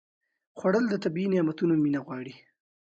خوړل 0.57 0.85
د 0.89 0.95
طبیعي 1.03 1.27
نعمتونو 1.33 1.73
مینه 1.83 1.99
غواړي 2.05 2.33